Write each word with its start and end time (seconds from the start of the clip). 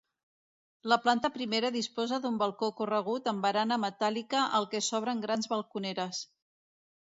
La 0.91 0.95
planta 1.03 1.29
primera 1.35 1.69
disposa 1.75 2.19
d'un 2.23 2.39
balcó 2.45 2.71
corregut 2.81 3.29
amb 3.33 3.47
barana 3.49 3.79
metàl·lica 3.85 4.43
al 4.61 4.69
que 4.75 4.85
s'obren 4.89 5.25
grans 5.29 5.55
balconeres. 5.55 6.27